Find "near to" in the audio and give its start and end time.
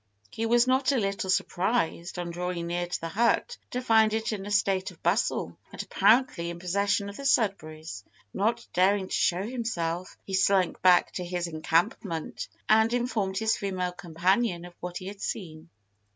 2.65-3.01